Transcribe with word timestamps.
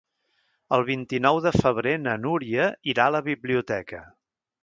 El 0.77 0.83
vint-i-nou 0.87 1.41
de 1.47 1.51
febrer 1.57 1.93
na 2.07 2.15
Núria 2.23 2.65
irà 2.95 3.07
a 3.11 3.15
la 3.19 3.23
biblioteca. 3.31 4.01